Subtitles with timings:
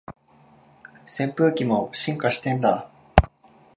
[1.05, 2.89] 扇風機も進化してんだ